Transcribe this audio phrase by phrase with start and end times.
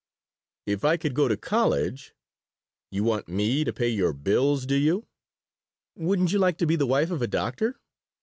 [0.65, 2.15] "If I could go to college"
[2.91, 5.05] "You want me to pay your bills, do you?"
[5.93, 7.79] "Wouldn't you like to be the wife of a doctor?